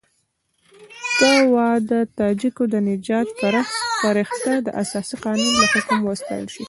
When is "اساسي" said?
4.83-5.15